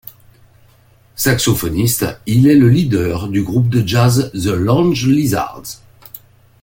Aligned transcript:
Saxophoniste, 1.15 2.07
il 2.25 2.47
est 2.47 2.55
le 2.55 2.69
leader 2.69 3.27
du 3.27 3.43
groupe 3.43 3.69
de 3.69 3.87
jazz 3.87 4.31
The 4.33 4.47
Lounge 4.47 5.05
Lizards. 5.05 5.79